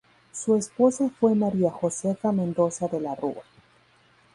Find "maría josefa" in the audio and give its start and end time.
1.35-2.31